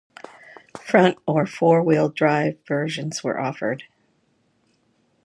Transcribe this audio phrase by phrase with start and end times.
[0.83, 3.83] Front- or four-wheel drive version were offered.